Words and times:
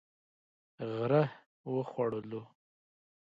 غره 0.93 1.23
و 1.73 1.75
خوړلو. 1.89 2.41